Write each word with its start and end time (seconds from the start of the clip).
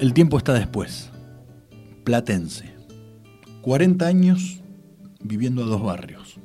El 0.00 0.14
tiempo 0.14 0.38
está 0.38 0.54
después. 0.54 1.10
Platense. 2.04 2.72
40 3.60 4.06
años 4.06 4.60
viviendo 5.22 5.62
a 5.62 5.66
dos 5.66 5.82
barrios. 5.82 6.36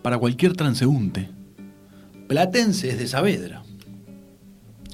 Para 0.00 0.18
cualquier 0.18 0.54
transeúnte, 0.54 1.30
Platense 2.28 2.90
es 2.90 2.98
de 2.98 3.08
Saavedra. 3.08 3.64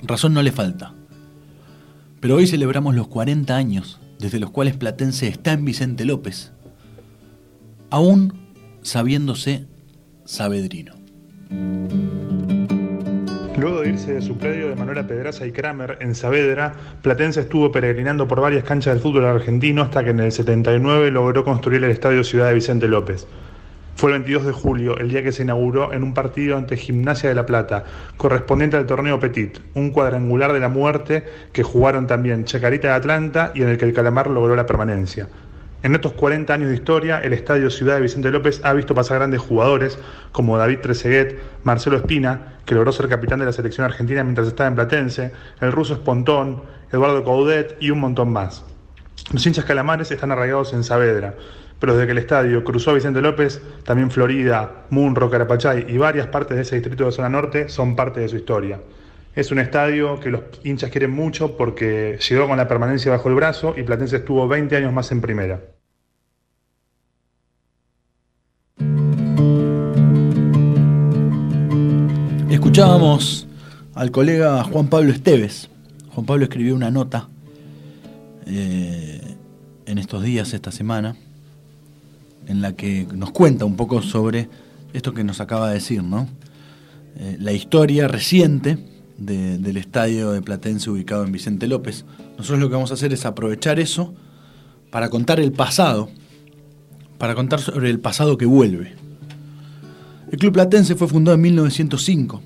Razón 0.00 0.32
no 0.32 0.42
le 0.42 0.50
falta. 0.50 0.94
Pero 2.20 2.36
hoy 2.36 2.46
celebramos 2.46 2.94
los 2.94 3.08
40 3.08 3.54
años 3.54 4.00
desde 4.18 4.40
los 4.40 4.50
cuales 4.50 4.74
Platense 4.74 5.28
está 5.28 5.52
en 5.52 5.66
Vicente 5.66 6.06
López, 6.06 6.52
aún 7.90 8.32
sabiéndose 8.80 9.66
sabedrino. 10.24 10.94
Luego 13.62 13.82
de 13.82 13.90
irse 13.90 14.14
de 14.14 14.22
su 14.22 14.36
predio 14.36 14.70
de 14.70 14.74
Manuela 14.74 15.06
Pedraza 15.06 15.46
y 15.46 15.52
Kramer 15.52 15.96
en 16.00 16.16
Saavedra, 16.16 16.72
Platense 17.00 17.42
estuvo 17.42 17.70
peregrinando 17.70 18.26
por 18.26 18.40
varias 18.40 18.64
canchas 18.64 18.94
del 18.94 19.00
fútbol 19.00 19.24
argentino 19.24 19.82
hasta 19.82 20.02
que 20.02 20.10
en 20.10 20.18
el 20.18 20.32
79 20.32 21.12
logró 21.12 21.44
construir 21.44 21.84
el 21.84 21.92
Estadio 21.92 22.24
Ciudad 22.24 22.48
de 22.48 22.54
Vicente 22.54 22.88
López. 22.88 23.28
Fue 23.94 24.10
el 24.10 24.18
22 24.18 24.46
de 24.46 24.52
julio, 24.52 24.98
el 24.98 25.10
día 25.10 25.22
que 25.22 25.30
se 25.30 25.44
inauguró 25.44 25.92
en 25.92 26.02
un 26.02 26.12
partido 26.12 26.56
ante 26.56 26.76
Gimnasia 26.76 27.28
de 27.28 27.36
La 27.36 27.46
Plata, 27.46 27.84
correspondiente 28.16 28.76
al 28.76 28.86
torneo 28.86 29.20
Petit, 29.20 29.60
un 29.74 29.90
cuadrangular 29.90 30.52
de 30.52 30.58
la 30.58 30.68
muerte 30.68 31.22
que 31.52 31.62
jugaron 31.62 32.08
también 32.08 32.44
Chacarita 32.44 32.88
de 32.88 32.94
Atlanta 32.94 33.52
y 33.54 33.62
en 33.62 33.68
el 33.68 33.78
que 33.78 33.84
el 33.84 33.92
Calamar 33.92 34.28
logró 34.28 34.56
la 34.56 34.66
permanencia. 34.66 35.28
En 35.82 35.96
estos 35.96 36.12
40 36.12 36.54
años 36.54 36.68
de 36.68 36.76
historia, 36.76 37.18
el 37.18 37.32
Estadio 37.32 37.68
Ciudad 37.68 37.96
de 37.96 38.02
Vicente 38.02 38.30
López 38.30 38.60
ha 38.62 38.72
visto 38.72 38.94
pasar 38.94 39.18
grandes 39.18 39.40
jugadores 39.40 39.98
como 40.30 40.56
David 40.56 40.78
Trezeguet, 40.78 41.40
Marcelo 41.64 41.96
Espina, 41.96 42.60
que 42.64 42.76
logró 42.76 42.92
ser 42.92 43.08
capitán 43.08 43.40
de 43.40 43.46
la 43.46 43.52
selección 43.52 43.84
argentina 43.84 44.22
mientras 44.22 44.46
estaba 44.46 44.68
en 44.68 44.76
Platense, 44.76 45.32
el 45.60 45.72
ruso 45.72 45.94
Espontón, 45.94 46.62
Eduardo 46.92 47.24
Coudet 47.24 47.76
y 47.80 47.90
un 47.90 47.98
montón 47.98 48.32
más. 48.32 48.64
Los 49.32 49.44
hinchas 49.44 49.64
calamares 49.64 50.08
están 50.12 50.30
arraigados 50.30 50.72
en 50.72 50.84
Saavedra, 50.84 51.34
pero 51.80 51.94
desde 51.94 52.06
que 52.06 52.12
el 52.12 52.18
estadio 52.18 52.62
cruzó 52.62 52.92
a 52.92 52.94
Vicente 52.94 53.20
López, 53.20 53.60
también 53.82 54.12
Florida, 54.12 54.84
Munro, 54.90 55.30
Carapachay 55.30 55.86
y 55.88 55.98
varias 55.98 56.28
partes 56.28 56.56
de 56.58 56.62
ese 56.62 56.76
distrito 56.76 57.06
de 57.06 57.10
zona 57.10 57.28
norte 57.28 57.68
son 57.68 57.96
parte 57.96 58.20
de 58.20 58.28
su 58.28 58.36
historia. 58.36 58.78
Es 59.34 59.50
un 59.50 59.58
estadio 59.58 60.20
que 60.20 60.30
los 60.30 60.42
hinchas 60.62 60.90
quieren 60.90 61.10
mucho 61.10 61.56
porque 61.56 62.18
llegó 62.28 62.46
con 62.46 62.56
la 62.56 62.68
permanencia 62.68 63.10
bajo 63.10 63.28
el 63.30 63.34
brazo 63.34 63.74
y 63.76 63.82
Platense 63.82 64.18
estuvo 64.18 64.46
20 64.46 64.76
años 64.76 64.92
más 64.92 65.10
en 65.10 65.20
primera. 65.20 65.71
Escuchábamos 72.72 73.46
al 73.94 74.10
colega 74.10 74.64
Juan 74.64 74.88
Pablo 74.88 75.12
Esteves. 75.12 75.68
Juan 76.14 76.24
Pablo 76.24 76.44
escribió 76.44 76.74
una 76.74 76.90
nota 76.90 77.28
eh, 78.46 79.20
en 79.84 79.98
estos 79.98 80.22
días, 80.22 80.54
esta 80.54 80.72
semana, 80.72 81.14
en 82.46 82.62
la 82.62 82.72
que 82.72 83.06
nos 83.14 83.30
cuenta 83.30 83.66
un 83.66 83.76
poco 83.76 84.00
sobre 84.00 84.48
esto 84.94 85.12
que 85.12 85.22
nos 85.22 85.42
acaba 85.42 85.68
de 85.68 85.74
decir, 85.74 86.02
¿no? 86.02 86.28
Eh, 87.18 87.36
la 87.38 87.52
historia 87.52 88.08
reciente 88.08 88.78
del 89.18 89.76
estadio 89.76 90.30
de 90.30 90.40
Platense 90.40 90.88
ubicado 90.88 91.26
en 91.26 91.32
Vicente 91.32 91.66
López. 91.66 92.06
Nosotros 92.38 92.58
lo 92.58 92.70
que 92.70 92.76
vamos 92.76 92.90
a 92.90 92.94
hacer 92.94 93.12
es 93.12 93.26
aprovechar 93.26 93.80
eso 93.80 94.14
para 94.90 95.10
contar 95.10 95.40
el 95.40 95.52
pasado, 95.52 96.08
para 97.18 97.34
contar 97.34 97.60
sobre 97.60 97.90
el 97.90 98.00
pasado 98.00 98.38
que 98.38 98.46
vuelve. 98.46 98.94
El 100.30 100.38
Club 100.38 100.54
Platense 100.54 100.94
fue 100.94 101.06
fundado 101.06 101.34
en 101.34 101.42
1905. 101.42 102.44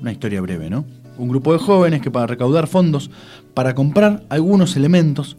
Una 0.00 0.12
historia 0.12 0.40
breve, 0.40 0.70
¿no? 0.70 0.84
Un 1.16 1.28
grupo 1.28 1.52
de 1.52 1.58
jóvenes 1.58 2.00
que 2.00 2.10
para 2.10 2.26
recaudar 2.26 2.66
fondos 2.68 3.10
para 3.54 3.74
comprar 3.74 4.24
algunos 4.28 4.76
elementos 4.76 5.36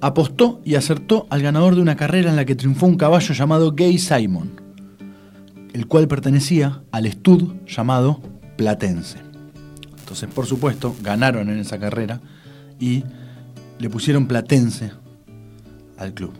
apostó 0.00 0.60
y 0.64 0.74
acertó 0.76 1.26
al 1.30 1.42
ganador 1.42 1.74
de 1.74 1.82
una 1.82 1.96
carrera 1.96 2.30
en 2.30 2.36
la 2.36 2.44
que 2.44 2.54
triunfó 2.54 2.86
un 2.86 2.96
caballo 2.96 3.34
llamado 3.34 3.72
Gay 3.72 3.98
Simon, 3.98 4.60
el 5.72 5.86
cual 5.86 6.06
pertenecía 6.06 6.82
al 6.92 7.06
estud 7.06 7.54
llamado 7.66 8.20
Platense. 8.56 9.18
Entonces, 9.98 10.28
por 10.32 10.46
supuesto, 10.46 10.94
ganaron 11.02 11.48
en 11.48 11.58
esa 11.58 11.78
carrera 11.78 12.20
y 12.78 13.04
le 13.78 13.90
pusieron 13.90 14.26
Platense 14.26 14.92
al 15.98 16.14
club. 16.14 16.32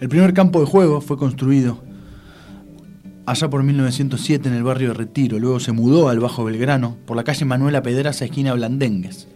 El 0.00 0.08
primer 0.08 0.34
campo 0.34 0.60
de 0.60 0.66
juego 0.66 1.00
fue 1.00 1.16
construido 1.16 1.78
allá 3.26 3.50
por 3.50 3.62
1907 3.62 4.48
en 4.48 4.54
el 4.54 4.62
barrio 4.62 4.88
de 4.88 4.94
Retiro, 4.94 5.38
luego 5.38 5.60
se 5.60 5.72
mudó 5.72 6.08
al 6.08 6.20
Bajo 6.20 6.44
Belgrano 6.44 6.96
por 7.06 7.16
la 7.16 7.24
calle 7.24 7.44
Manuela 7.44 7.82
Pedraza, 7.82 8.24
esquina 8.24 8.54
Blandengues. 8.54 9.28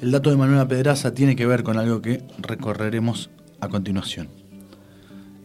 El 0.00 0.12
dato 0.12 0.30
de 0.30 0.36
Manuela 0.36 0.66
Pedraza 0.66 1.12
tiene 1.12 1.36
que 1.36 1.46
ver 1.46 1.62
con 1.62 1.76
algo 1.76 2.00
que 2.00 2.22
recorreremos 2.38 3.30
a 3.60 3.68
continuación. 3.68 4.28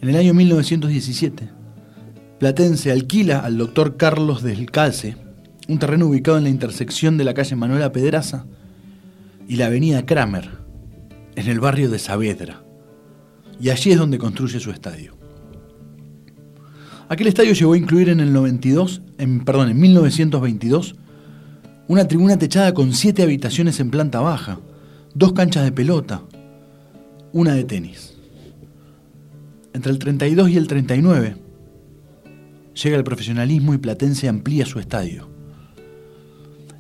En 0.02 0.10
el 0.10 0.16
año 0.16 0.34
1917, 0.34 1.50
Platense 2.40 2.92
alquila 2.92 3.40
al 3.40 3.58
doctor 3.58 3.98
Carlos 3.98 4.44
del 4.44 4.70
Calce 4.70 5.18
un 5.68 5.80
terreno 5.80 6.06
ubicado 6.08 6.38
en 6.38 6.44
la 6.44 6.50
intersección 6.50 7.18
de 7.18 7.26
la 7.26 7.34
calle 7.34 7.56
Manuela 7.56 7.92
Pedraza 7.92 8.46
y 9.48 9.58
la 9.58 9.66
avenida 9.66 10.06
Kramer, 10.06 10.50
en 11.36 11.48
el 11.48 11.60
barrio 11.60 11.90
de 11.90 12.00
Saavedra. 12.00 12.64
Y 13.60 13.70
allí 13.70 13.92
es 13.92 13.98
donde 13.98 14.18
construye 14.18 14.60
su 14.60 14.72
estadio. 14.72 15.17
Aquel 17.10 17.28
estadio 17.28 17.54
llegó 17.54 17.74
a 17.74 17.78
incluir 17.78 18.10
en 18.10 18.20
el 18.20 18.34
92, 18.34 19.02
en, 19.18 19.46
perdón, 19.46 19.70
en 19.70 19.80
1922 19.80 20.96
una 21.88 22.06
tribuna 22.06 22.38
techada 22.38 22.74
con 22.74 22.92
siete 22.94 23.24
habitaciones 23.24 23.80
en 23.80 23.90
planta 23.90 24.20
baja, 24.20 24.60
dos 25.14 25.32
canchas 25.32 25.64
de 25.64 25.72
pelota, 25.72 26.22
una 27.32 27.54
de 27.54 27.64
tenis. 27.64 28.18
Entre 29.74 29.92
el 29.92 30.00
32 30.00 30.50
y 30.50 30.58
el 30.58 30.68
39 30.68 31.38
llega 32.84 32.98
el 32.98 33.04
profesionalismo 33.06 33.74
y 33.74 33.78
Platense 33.78 34.28
amplía 34.28 34.66
su 34.66 34.80
estadio. 34.80 35.30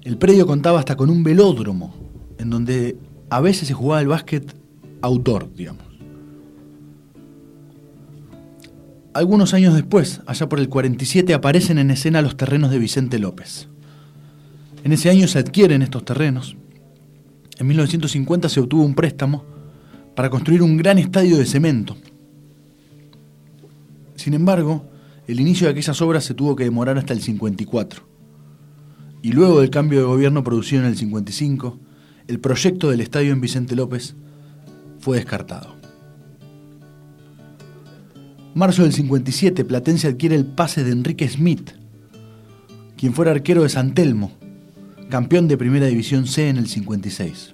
El 0.04 0.18
predio 0.18 0.46
contaba 0.46 0.80
hasta 0.80 0.98
con 0.98 1.10
un 1.10 1.24
velódromo, 1.24 1.96
en 2.38 2.50
donde 2.50 2.98
a 3.30 3.40
veces 3.40 3.70
se 3.70 3.74
jugaba 3.74 4.02
el 4.02 4.08
básquet 4.08 4.54
autor, 5.02 5.54
digamos. 5.56 5.87
Algunos 9.18 9.56
años 9.56 9.74
después, 9.74 10.22
allá 10.28 10.48
por 10.48 10.60
el 10.60 10.70
47, 10.70 11.34
aparecen 11.34 11.80
en 11.80 11.90
escena 11.90 12.22
los 12.22 12.38
terrenos 12.38 12.70
de 12.70 12.78
Vicente 12.78 13.18
López. 13.18 13.68
En 14.84 14.92
ese 14.92 15.10
año 15.10 15.28
se 15.28 15.40
adquieren 15.40 15.82
estos 15.82 16.06
terrenos. 16.06 16.56
En 17.58 17.66
1950 17.66 18.48
se 18.48 18.60
obtuvo 18.60 18.84
un 18.84 18.94
préstamo 18.94 19.44
para 20.16 20.30
construir 20.30 20.62
un 20.62 20.78
gran 20.78 21.00
estadio 21.00 21.36
de 21.38 21.48
cemento. 21.48 21.98
Sin 24.14 24.36
embargo, 24.36 24.88
el 25.26 25.40
inicio 25.40 25.66
de 25.66 25.72
aquellas 25.72 26.00
obras 26.00 26.24
se 26.24 26.36
tuvo 26.36 26.56
que 26.56 26.66
demorar 26.66 27.00
hasta 27.00 27.13
el 27.13 27.24
54. 27.24 28.04
Y 29.24 29.31
luego 29.31 29.62
del 29.62 29.72
cambio 29.72 29.98
de 29.98 30.06
gobierno 30.06 30.44
producido 30.44 30.84
en 30.84 30.90
el 30.90 30.96
55, 30.96 31.80
el 32.28 32.40
proyecto 32.40 32.92
del 32.92 33.02
estadio 33.02 33.34
en 33.34 33.42
Vicente 33.42 33.75
López 33.75 34.16
fue 35.00 35.18
descartado. 35.18 35.76
Marzo 38.57 38.81
del 38.81 38.92
57, 38.92 39.65
Platense 39.65 40.07
adquiere 40.07 40.36
el 40.36 40.44
pase 40.44 40.83
de 40.83 40.92
Enrique 40.92 41.30
Smith, 41.30 41.74
quien 42.98 43.13
fuera 43.13 43.30
arquero 43.30 43.62
de 43.62 43.69
San 43.69 43.94
Telmo, 43.94 44.31
campeón 45.12 45.48
de 45.48 45.59
Primera 45.59 45.86
División 45.86 46.25
C 46.25 46.50
en 46.50 46.57
el 46.57 46.68
56. 46.68 47.54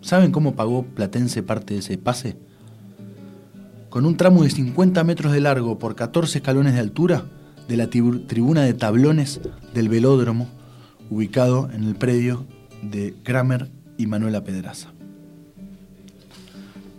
¿Saben 0.00 0.30
cómo 0.30 0.54
pagó 0.54 0.84
Platense 0.84 1.42
parte 1.42 1.74
de 1.74 1.80
ese 1.80 1.98
pase? 1.98 2.36
Con 3.88 4.06
un 4.06 4.16
tramo 4.16 4.44
de 4.44 4.50
50 4.50 5.02
metros 5.02 5.32
de 5.32 5.40
largo 5.40 5.80
por 5.80 5.96
14 5.96 6.38
escalones 6.38 6.74
de 6.74 6.80
altura 6.80 7.24
de 7.66 7.76
la 7.76 7.90
tribuna 7.90 8.62
de 8.62 8.74
tablones 8.74 9.40
del 9.74 9.88
velódromo, 9.88 10.48
ubicado 11.10 11.68
en 11.72 11.82
el 11.82 11.96
predio 11.96 12.46
de 12.82 13.16
Kramer 13.24 13.68
y 13.98 14.06
Manuela 14.06 14.44
Pedraza. 14.44 14.92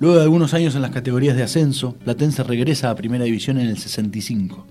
Luego 0.01 0.15
de 0.15 0.23
algunos 0.23 0.55
años 0.55 0.73
en 0.73 0.81
las 0.81 0.89
categorías 0.89 1.35
de 1.35 1.43
ascenso, 1.43 1.93
Platense 1.93 2.41
regresa 2.41 2.89
a 2.89 2.95
Primera 2.95 3.23
División 3.23 3.59
en 3.59 3.67
el 3.67 3.77
65. 3.77 4.65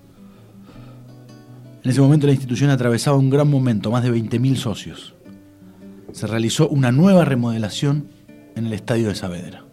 En 1.85 1.89
ese 1.89 2.01
momento 2.01 2.27
la 2.27 2.33
institución 2.33 2.69
atravesaba 2.69 3.15
un 3.15 3.29
gran 3.29 3.49
momento, 3.49 3.91
más 3.91 4.03
de 4.03 4.11
20.000 4.11 4.55
socios. 4.57 5.15
Se 6.11 6.27
realizó 6.27 6.67
una 6.67 6.91
nueva 6.91 7.23
remodelación 7.23 8.09
en 8.57 8.65
el 8.65 8.73
estadio 8.73 9.07
de 9.07 9.15
Saavedra. 9.15 9.63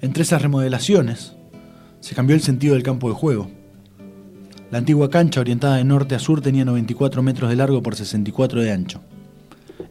Entre 0.00 0.24
esas 0.24 0.42
remodelaciones, 0.42 1.36
se 2.00 2.16
cambió 2.16 2.34
el 2.34 2.42
sentido 2.42 2.74
del 2.74 2.82
campo 2.82 3.08
de 3.10 3.14
juego. 3.14 3.48
La 4.72 4.78
antigua 4.78 5.08
cancha, 5.08 5.40
orientada 5.40 5.76
de 5.76 5.84
norte 5.84 6.16
a 6.16 6.18
sur, 6.18 6.40
tenía 6.40 6.64
94 6.64 7.22
metros 7.22 7.48
de 7.48 7.54
largo 7.54 7.80
por 7.80 7.94
64 7.94 8.60
de 8.60 8.72
ancho. 8.72 9.02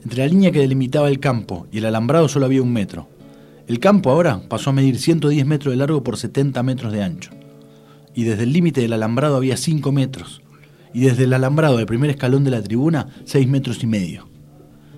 Entre 0.03 0.19
la 0.19 0.27
línea 0.27 0.51
que 0.51 0.59
delimitaba 0.59 1.07
el 1.07 1.21
campo 1.21 1.68
y 1.71 1.77
el 1.77 1.86
alambrado 1.86 2.27
solo 2.27 2.48
había 2.48 2.62
un 2.62 2.74
metro. 2.74 3.07
El 3.68 3.80
campo 3.80 4.10
ahora 4.10 4.42
pasó 4.48 4.72
a 4.72 4.74
medir 4.74 4.98
110 4.98 5.46
metros 5.46 5.72
de 5.74 5.78
largo 5.78 6.04
por 6.04 6.18
70 6.18 6.62
metros 6.63 6.92
de 6.92 7.04
ancho. 7.04 7.31
Y 8.13 8.24
desde 8.24 8.44
el 8.44 8.54
límite 8.54 8.81
del 8.81 8.94
alambrado 8.94 9.38
había 9.38 9.56
5 9.56 9.92
metros, 9.92 10.42
y 10.94 11.02
desde 11.02 11.24
el 11.24 11.34
alambrado 11.34 11.78
del 11.78 11.86
primer 11.86 12.10
escalón 12.10 12.44
de 12.44 12.52
la 12.52 12.62
tribuna, 12.62 13.08
seis 13.25 13.48
metros 13.48 13.84
y 13.84 13.88
medio. 13.88 14.28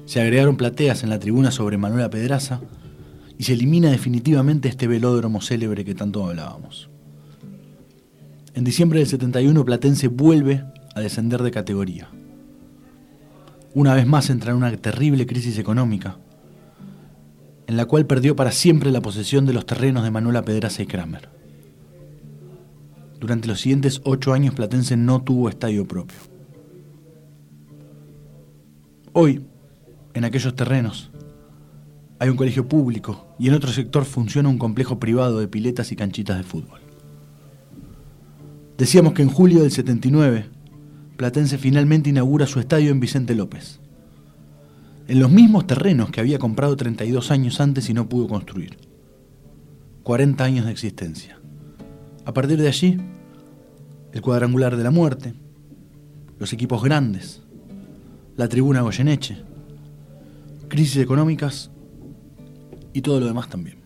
Se 0.06 0.22
agregaron 0.22 0.58
plateas 0.58 1.04
en 1.04 1.10
la 1.10 1.20
tribuna 1.20 1.52
sobre 1.52 1.78
Manuela 1.78 2.10
Pedraza 2.10 2.62
y 3.38 3.44
se 3.44 3.54
elimina 3.54 3.90
definitivamente 3.90 4.70
este 4.70 4.88
velódromo 4.88 5.42
célebre 5.42 5.86
que 5.86 5.96
tanto 5.96 6.26
hablábamos. 6.26 6.90
En 8.54 8.64
diciembre 8.64 9.00
del 9.00 9.08
71 9.08 9.66
Platense 9.66 10.08
vuelve 10.08 10.64
a 10.94 11.02
descender 11.02 11.42
de 11.42 11.52
categoría. 11.52 12.10
Una 13.74 13.96
vez 13.96 14.06
más 14.06 14.30
entra 14.30 14.52
en 14.52 14.58
una 14.58 14.76
terrible 14.78 15.26
crisis 15.26 15.58
económica, 15.58 16.18
en 17.68 17.78
la 17.78 17.86
cual 17.86 18.06
perdió 18.06 18.36
para 18.36 18.52
siempre 18.52 18.92
la 18.92 19.02
posesión 19.02 19.46
de 19.46 19.54
los 19.54 19.66
terrenos 19.66 20.04
de 20.04 20.12
Manuela 20.12 20.44
Pedraza 20.44 20.84
y 20.84 20.86
Kramer. 20.86 21.30
Durante 23.20 23.48
los 23.48 23.62
siguientes 23.62 24.02
ocho 24.04 24.34
años 24.34 24.54
Platense 24.54 24.98
no 24.98 25.22
tuvo 25.22 25.48
estadio 25.48 25.88
propio. 25.88 26.18
Hoy, 29.14 29.46
en 30.14 30.26
aquellos 30.26 30.56
terrenos, 30.56 31.12
hay 32.20 32.30
un 32.30 32.36
colegio 32.36 32.68
público 32.68 33.28
y 33.38 33.48
en 33.48 33.54
otro 33.54 33.72
sector 33.72 34.06
funciona 34.06 34.50
un 34.50 34.58
complejo 34.58 35.00
privado 35.00 35.40
de 35.40 35.48
piletas 35.48 35.92
y 35.92 35.96
canchitas 35.96 36.38
de 36.38 36.44
fútbol. 36.44 36.80
Decíamos 38.78 39.14
que 39.14 39.22
en 39.22 39.30
julio 39.30 39.62
del 39.62 39.72
79, 39.72 40.46
Platense 41.16 41.58
finalmente 41.58 42.10
inaugura 42.10 42.48
su 42.48 42.60
estadio 42.60 42.92
en 42.92 43.00
Vicente 43.00 43.36
López, 43.36 43.80
en 45.08 45.20
los 45.20 45.30
mismos 45.30 45.68
terrenos 45.68 46.10
que 46.12 46.22
había 46.22 46.40
comprado 46.40 46.78
32 46.78 47.32
años 47.32 47.60
antes 47.60 47.90
y 47.90 47.94
no 47.94 48.08
pudo 48.08 48.28
construir. 48.28 48.78
40 50.04 50.44
años 50.44 50.66
de 50.66 50.72
existencia. 50.72 51.40
A 52.26 52.34
partir 52.34 52.62
de 52.62 52.68
allí, 52.68 52.98
el 54.14 54.22
cuadrangular 54.22 54.78
de 54.78 54.84
la 54.84 54.92
muerte, 54.92 55.34
los 56.40 56.54
equipos 56.54 56.84
grandes, 56.84 57.42
la 58.38 58.48
tribuna 58.48 58.82
Goyeneche, 58.82 59.38
crisis 60.70 60.98
económicas 60.98 61.70
y 62.94 63.02
todo 63.02 63.20
lo 63.20 63.28
demás 63.28 63.50
también. 63.50 63.78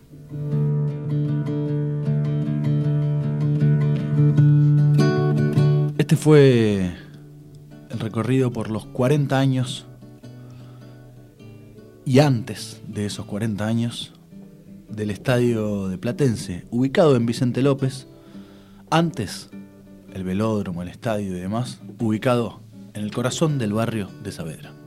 Este 5.98 6.16
fue 6.16 6.92
el 7.90 7.98
recorrido 7.98 8.52
por 8.52 8.70
los 8.70 8.86
40 8.86 9.38
años 9.38 9.87
y 12.08 12.20
antes 12.20 12.80
de 12.88 13.04
esos 13.04 13.26
40 13.26 13.66
años 13.66 14.14
del 14.88 15.10
estadio 15.10 15.88
de 15.88 15.98
Platense, 15.98 16.64
ubicado 16.70 17.16
en 17.16 17.26
Vicente 17.26 17.60
López, 17.60 18.06
antes 18.88 19.50
el 20.14 20.24
velódromo, 20.24 20.80
el 20.80 20.88
estadio 20.88 21.36
y 21.36 21.40
demás, 21.40 21.80
ubicado 21.98 22.62
en 22.94 23.02
el 23.02 23.12
corazón 23.12 23.58
del 23.58 23.74
barrio 23.74 24.08
de 24.24 24.32
Saavedra. 24.32 24.77